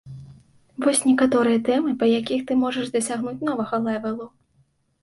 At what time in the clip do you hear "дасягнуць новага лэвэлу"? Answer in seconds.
2.97-4.27